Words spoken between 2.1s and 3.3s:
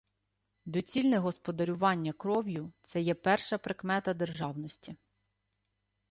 кров'ю— це є